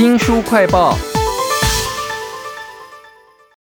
[0.00, 0.96] 新书快报。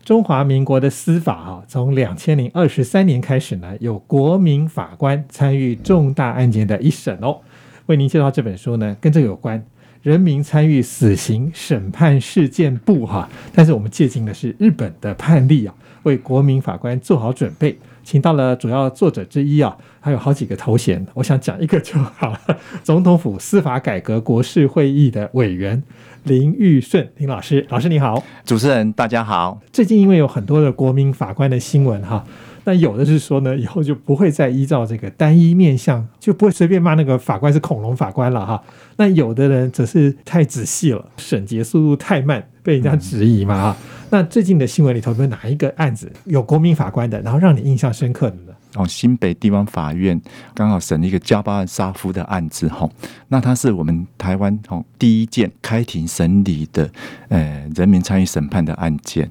[0.06, 7.42] 中华民国的司法啊，从两千零二十三年开始呢，有国民法官参与重大案件的一审哦。
[7.88, 9.64] 为您介绍这本书呢，跟这个有关，
[10.02, 13.30] 人民参与死刑审判事件簿哈。
[13.54, 17.78] 但是我们借鉴的是日本的判例啊，为国民法官做好准备。
[18.02, 22.58] 请到了主要作者之一啊，还有好几个头衔，我想讲一个就好了。
[22.84, 25.84] 总统府司法改革国事会议的委员
[26.24, 29.62] 林玉顺林老师，老师你好，主持人大家好。
[29.72, 32.26] 最近因为有很多的国民法官的新闻哈，
[32.64, 38.62] 那有的是说呢，以后就不会再依照这个单一面相，就不会随便骂那个法官是恐龙法官了哈。
[38.98, 43.78] 那有的人则是太仔细了，审结速度太慢，被人家质疑嘛哈。
[44.12, 48.54] 那最近的新闻里头有哪一个案子有国民法官的，然后让你印象深刻的呢？
[48.76, 50.20] 哦，新北地方法院
[50.54, 52.88] 刚好审了一个家暴案杀夫的案子哈，
[53.30, 56.88] 那他是我们台湾哦第一件开庭审理的
[57.30, 59.30] 呃人民参与审判的案件。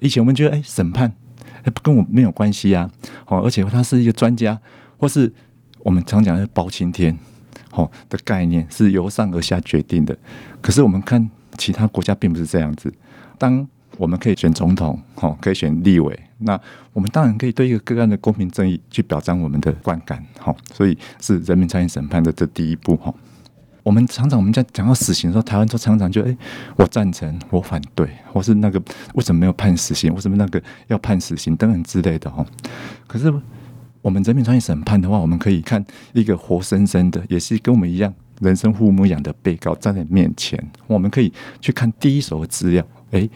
[0.00, 1.12] 以前我们觉得哎审判
[1.82, 2.90] 跟我没有关系啊，
[3.26, 4.58] 哦而且他是一个专家，
[4.98, 5.32] 或是
[5.80, 7.16] 我们常讲的包青天
[7.72, 10.16] 哦的概念是由上而下决定的。
[10.60, 12.92] 可是我们看其他国家并不是这样子，
[13.38, 16.18] 当我们可以选总统，哈，可以选立委。
[16.38, 16.60] 那
[16.92, 20.54] 我们当然可以对一个个案的公平正义去表彰我们的观感，哈。
[20.74, 23.14] 所以是人民参与审判的这第一步，哈。
[23.86, 26.36] 我们常常我们在讲到死刑的时候，台湾都常常就哎，
[26.74, 28.82] 我赞成，我反对，或是那个
[29.14, 30.12] 为什么没有判死刑？
[30.12, 32.44] 为什么那个要判死刑等等之类的，哈。
[33.06, 33.32] 可是
[34.02, 43.28] 我们人民参与审判的话，我们可以看一个活生生的，也是跟我们一样人生父母养的被告站在面前，我们可以去看第一手的资料，哎。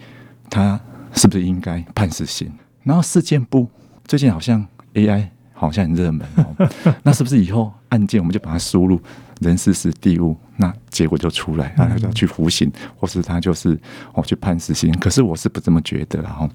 [0.49, 0.77] 他
[1.13, 2.51] 是不是应该判死刑？
[2.83, 3.69] 然后事件部
[4.03, 5.29] 最近好像 AI
[5.67, 6.69] 好像很热门哦，
[7.03, 8.99] 那是不是以后案件我们就把它输入
[9.41, 13.79] 人事时地物，那结果就出来，然后要去服刑，或是他就是
[14.13, 14.91] 哦去判死刑？
[14.99, 16.49] 可是我是不这么觉得哈。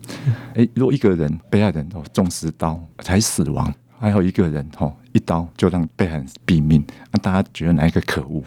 [0.54, 3.72] 哎，如果一个人被害人哦中十刀才死亡。
[3.98, 8.44] 还有一个人哦，一刀就让被害人毙命，那大家觉得哪一个可恶？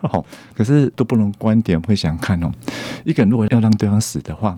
[0.00, 0.24] 好，
[0.56, 2.50] 可是都不能观点会想看哦。
[3.04, 4.56] 一个人如果要让对方死的话，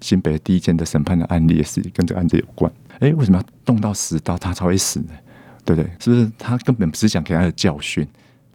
[0.00, 2.70] 新北第一件的审判的案例也是跟这个案子有关。
[3.00, 5.12] 哎，为什么要动到死到他才会死呢？
[5.64, 5.90] 对不对？
[5.98, 8.06] 是不是他根本不是想给他的教训？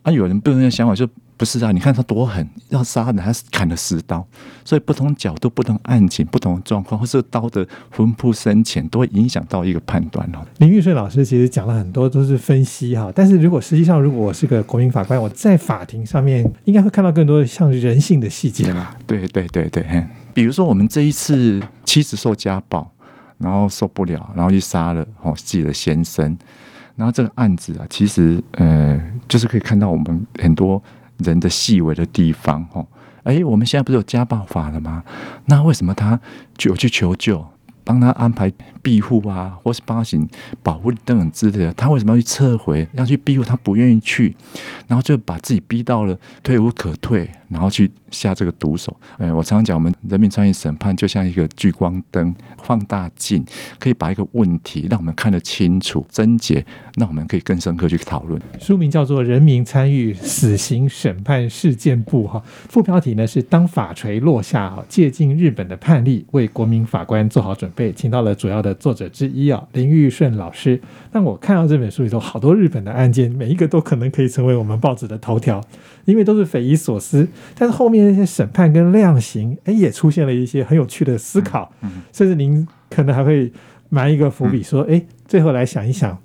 [0.01, 1.07] 啊，有人不能的想法就。
[1.43, 4.25] 不是啊，你看他多狠，要杀人还是砍了十刀，
[4.63, 10.39] 所以不同角度、不同案情、不同的状况，或是刀的分布深浅，都会影响到一个判断哦。
[10.59, 18.95] 林玉顺老师其实讲了很多都是分析哈，但是如果实际上如果我是个国民法官，我在法庭上面应该会看到更多像人性的细节吧？
[19.05, 22.89] 对对对对，比如说我们这一次妻子受家暴，
[23.37, 26.37] 然后受不了，然后去杀了哦自己的先生，
[26.95, 30.81] 然后这个案子啊，其实呃，就是可以看到我们很多。
[31.23, 32.85] 人的细微的地方，哦，
[33.23, 35.03] 哎，我们现在不是有家暴法了吗？
[35.45, 36.19] 那为什么他
[36.55, 37.43] 就去求救？
[37.85, 38.51] 帮他安排
[38.83, 40.27] 庇护啊，或是帮他行
[40.61, 42.87] 保护等等之类的，他为什么要去撤回？
[42.93, 44.35] 要去庇护，他不愿意去，
[44.87, 48.95] 然后就把自己逼到了退无可退，然后去下这个毒手。
[49.17, 53.43] 哎，我常常讲，我们人民参与审判就像一个聚光灯、放大镜，
[53.79, 58.41] 可以把一个问题让我们看得清楚、症结，那我们可以更深刻去讨论。
[58.59, 67.69] 书名叫做《人民参与死刑审判事件簿》哈，副标题呢是“当法锤落下，哈，借鉴日本的判例，为国民法官做好准”。
[67.75, 70.79] 备请到了主要的作者之一啊，林玉顺老师。
[71.11, 75.63] 但我看到这本书里头好多日本的案件，每一个都可能可以成为我们报纸的头条，
[76.05, 77.27] 因为都是匪夷所思。
[77.57, 81.71] 但是后面那些审判跟量刑，哎，也出现了一些很有趣的思考。
[82.11, 83.51] 甚至您可能还会
[83.89, 86.17] 埋一个伏笔，说，哎，最后来想一想。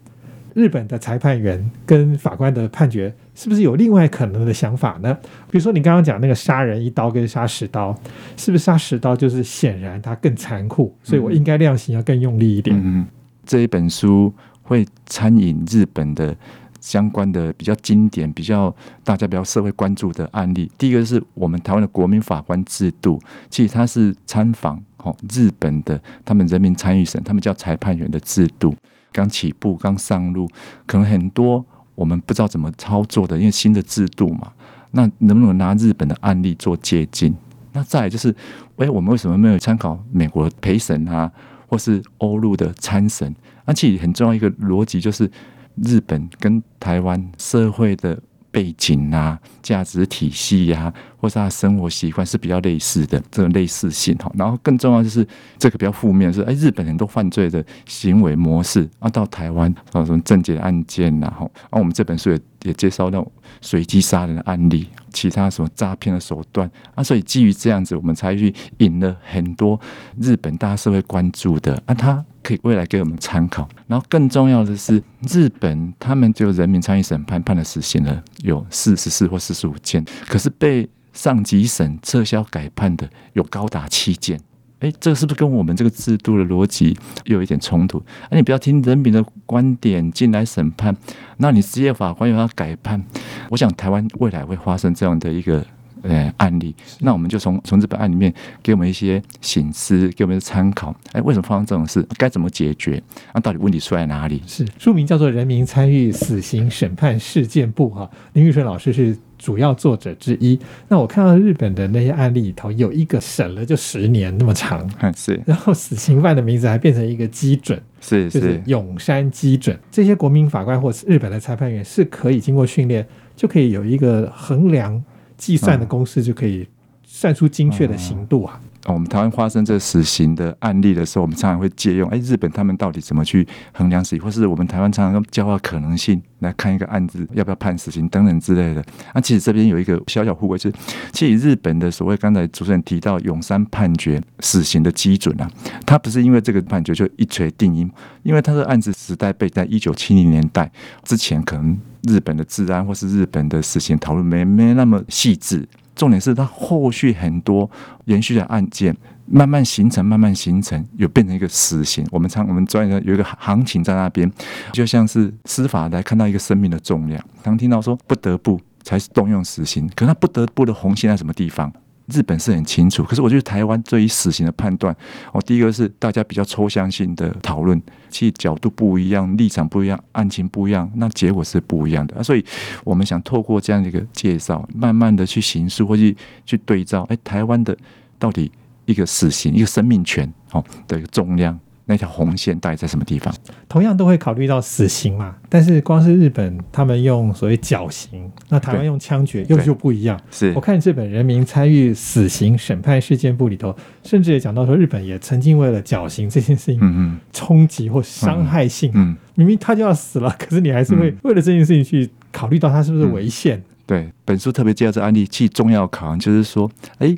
[0.54, 5.16] 日本的裁判员跟法官的判决是不是有另外可能的想法呢？
[5.49, 7.97] 比如说你刚刚讲那个杀人一刀跟杀十刀，
[8.37, 12.77] 是不是杀十刀就是显然它更残酷，所以我应该量刑要更用力一点。
[12.77, 13.06] 嗯，
[13.47, 16.37] 这一本书会参引日本的
[16.81, 20.69] 相关的比较经典、比较大家比较社会关注的案例。
[20.77, 28.74] 第一个是我们台湾的国民法官制度，其实它是参访哦日本的他们人民参与审，他们叫裁判员的制度。
[29.12, 30.48] 刚起步，刚上路，
[30.86, 31.65] 可能很多
[31.98, 34.53] 我们不知道怎么操作的，因为新的制度嘛。
[34.92, 37.34] 那能不能拿日本的案例做借鉴？
[37.72, 38.33] 那再就是，
[38.77, 41.30] 哎，我们为什么没有参考美国陪审啊，
[41.66, 43.34] 或是欧陆的参审？
[43.65, 45.28] 而且很重要一个逻辑就是，
[45.74, 48.16] 日本跟台湾社会的。
[48.50, 54.30] 背景啊，价值体系呀，或是他生活习惯是比较类似的，这种类似性哈。
[54.36, 55.27] 然后更重要就是
[55.59, 63.27] 这个比较负面是，哎，日本人都犯罪的行为模式啊，到台湾啊什么政界案件然后啊，我们这本书也也介绍到
[63.60, 69.81] 随机杀人的案例，其他什么诈骗的手段啊，所以基于这样子，我们才去引了很多
[70.21, 73.69] 日本大社会关注的啊，他可以未来给我们参考。
[73.87, 84.39] 然后更重要的是，日本他们就人民参与审判判了死刑了，有四十四或四十五件，可是被上级审撤销改判的有高达七件。
[84.80, 88.03] 哎，这个是不是跟我们这个制度的逻辑又有一点冲突？
[88.30, 90.97] 哎，你不要听人民的观点进来审判，
[91.39, 93.03] 那你职业法官又要改判。
[93.51, 95.65] 我想台湾未来会发生这样的一个
[96.03, 100.95] 呃案例，那我们就从从这本案里面给我们一些醒思，给我们参考。
[101.12, 102.06] 哎，为什么发生这种事？
[102.16, 103.03] 该怎么解决？
[103.34, 104.42] 那到底问题出在哪里？
[104.47, 109.16] 是书名叫做《人民参与死刑审判事件簿》哈，林玉顺老师是。
[109.39, 110.59] 主要作者之一。
[110.89, 114.84] 那我看到日本的那些案例里头，有一个审了就十年那么长，
[115.16, 115.41] 是。
[115.47, 119.78] 然后死刑犯的名字还变成一个基准，是是永山基准。
[119.92, 123.06] 这些国民法官或是日本的裁判员是可以经过训练，
[123.36, 125.00] 就可以有一个衡量
[125.38, 126.68] 计算的公式，就可以
[127.04, 128.60] 算出精确的行度啊。
[128.92, 138.84] 我们台湾发生这死刑的案例的时候，我们常常会借用，哎，日本他们到底怎么去衡量死刑，或是我们台湾常常用交换可能性来看一个案子要不要判死刑等等之类的。
[139.14, 140.76] 那其实这边有一个小小互惠，就是
[141.12, 145.50] 其实日本的所谓刚才主持人提到永山判决死刑的基准啊，
[145.84, 147.90] 他不是因为这个判决就一锤定音，
[148.22, 150.70] 因为他的案子时代背在一九七零年代
[151.04, 155.68] 之前，可能日本的治安或是日本的死刑讨论没没那么细致。
[155.98, 157.71] 重点是它后续很多
[158.06, 158.97] 延续的案件
[159.27, 162.06] 慢慢形成，慢慢形成，有变成一个死刑。
[162.10, 164.30] 我们常我们专业有一个行情在那边，
[164.72, 167.22] 就像是司法来看到一个生命的重量。
[167.42, 171.71] 常听到说不得不才是动用死刑，可那不得不的红线在什么地方？
[172.13, 174.95] 日本是很清楚，可是我觉得台湾对于死刑的判断，
[175.33, 182.22] 哦，第一个是大家比较抽象性的讨论，其实角度不一样，立场不一样，案情不一样，那结果是不一样的啊。
[182.22, 182.45] 所以
[182.84, 186.16] 我们想透过这样的一个介绍，慢慢的去形式或去
[186.47, 187.77] 去对照，哎，台湾的
[188.19, 188.51] 到底
[188.87, 191.59] 一个死刑，一个生命权，哦的一个重量。
[191.90, 193.34] 那条红线到底在什么地方？
[193.66, 200.20] 同样都会考虑到死刑嘛，但是光是日本他们用所谓绞刑，那台湾用枪决又就不一样。
[200.30, 203.74] 是我看日本人民参与死刑审判事件簿里头，
[204.04, 213.62] 甚至也讲到说，日本也曾经为了绞刑这件事情，嗯嗯，冲击或伤害性，嗯，明明他就要死了，可是你还是会为了这件事情去考虑到他是不是违宪。
[213.86, 217.16] 对，本书特别介绍这案例，其重要考量就是说，哎，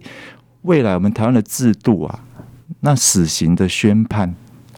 [0.62, 2.20] 未来我们台湾的制度啊，
[2.78, 4.32] 那死刑的宣判。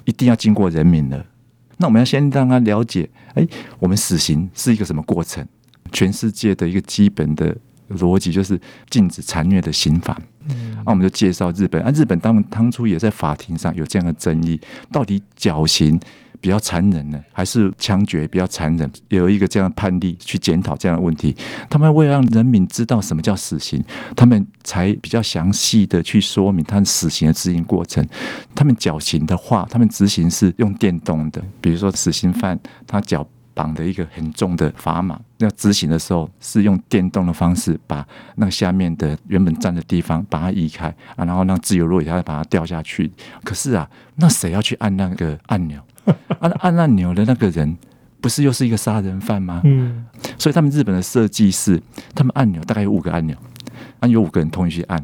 [0.05, 1.25] 一定要经过人民的，
[1.79, 3.47] 那我们要先让他了解，哎，
[3.79, 5.47] 我们死刑是一个什么过程？
[5.93, 7.57] 全世界的一个基本的
[7.91, 8.59] 逻辑就是
[8.89, 10.21] 禁止残虐的刑法。
[10.49, 14.61] 嗯，那我们就介绍日本，啊，日本当当初也在法庭上有这样的争议，
[14.91, 16.01] 到底绞刑。
[16.43, 18.91] 比较残忍呢，还是枪决比较残忍？
[19.09, 21.35] 有一个这样的判例去检讨这样的问题。
[21.71, 23.83] 他们为了让人民知道什么叫死刑，
[24.17, 28.05] 他们才比较详细的去说明他们死刑的执行过程。
[28.57, 32.59] 他们绞刑的话，他们执行是用电动的，比如说死刑犯
[32.89, 33.25] 他脚
[33.55, 38.05] 绑的一个很重的砝码，要执行的时候是用电动的方式把
[38.35, 43.09] 那下面的原本站的地方把它移开啊，然后让自由落体，他把它掉下去。
[43.45, 45.79] 可是啊，那谁要去按那个按钮？
[46.41, 47.77] 按 按按钮的那个人，
[48.21, 49.61] 不是又是一个杀人犯吗？
[49.65, 50.05] 嗯，
[50.39, 51.81] 所以他们日本的设计是，
[52.15, 53.37] 他们按钮大概有五个按钮，
[54.01, 55.01] 啊，有五个人同意去按，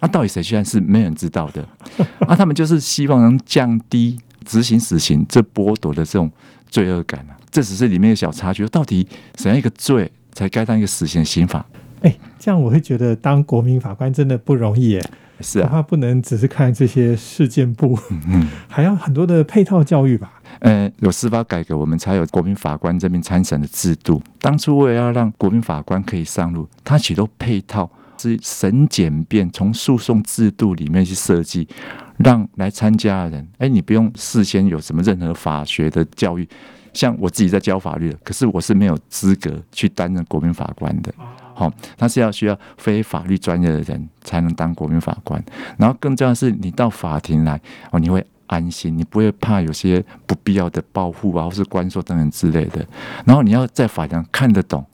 [0.00, 1.66] 啊，到底谁去按是没人知道的，
[2.26, 6.30] 啊，他们就是希望能降低执行死刑这剥夺的这种
[6.68, 11.64] 罪恶感啊，这只是里面的小插曲，到底怎样一个罪才该当一个死刑刑法？
[12.02, 15.10] 哎，这样我会觉得当国民法官真的不容易耶。
[15.40, 20.32] 是啊，他不能只是看这些事件簿，嗯，还要很多的配套教育吧？
[20.60, 24.22] 呃，有司法改革，我们才有国民法官这边参审的制度。
[24.40, 31.68] 当初为了要让国民法官可以上路，他许多配套是审简便，从诉讼制度里面去设计，
[32.16, 36.48] 让来参加的人，哎，你不用事先有什么任何法学的教育。
[36.94, 41.12] 像我自己在教法律的，可是我是没有资格去担任国民法官的。
[41.58, 45.42] 好，他是要需要非法律专业的人才能当国民法官。
[45.78, 47.58] 然后更重要的是，你到法庭来
[47.90, 52.86] 哦，你会安心，你不会怕有些不必要的报复啊，或是关说等等之类的。
[53.24, 54.84] 然后你要在法庭看得懂，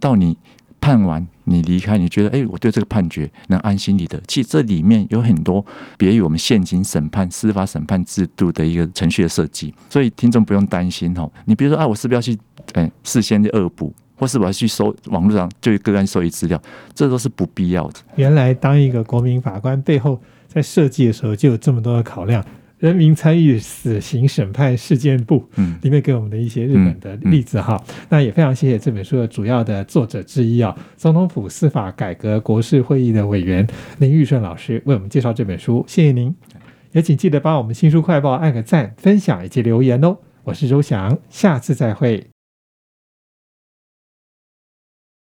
[0.00, 0.34] 到你
[0.80, 4.18] 判完你离开，你觉得哎，我对这个判决能安心你的。
[4.26, 5.62] 其实这里面有很多
[5.98, 11.30] 别于我们现行审判司法审判制度的一个程序的设计，所以听众不用担心哦。
[11.44, 12.38] 你比如说啊，我是不是要去
[12.72, 13.94] 哎事先的恶补？
[14.18, 16.60] 或是我要去搜网络上就个案收集资料，
[16.92, 17.94] 这都是不必要的。
[18.16, 22.44] 原来当一个国民法官背后在设计的时候就有这么多的考量。
[22.78, 27.76] 人民参与死刑审判事件簿》嗯里面给我们的一些日本的例子哈。
[28.08, 33.66] 那也非常谢谢这本书的主要的作者之一啊，总统府司法改革国事会议的委员
[33.98, 36.32] 林玉顺老师为我们介绍这本书，谢谢您。
[36.92, 40.16] 也请记得帮我们新书快报按个赞、分享以及留言哦。
[40.44, 42.37] 我是周翔，下次再会。